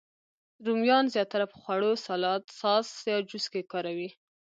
رومیان 0.65 1.05
زیاتره 1.13 1.45
په 1.51 1.57
خوړو، 1.61 1.91
سالاد، 2.05 2.41
ساس، 2.59 2.87
یا 3.11 3.17
جوس 3.29 3.45
کې 3.51 3.61
کاروي 3.71 4.09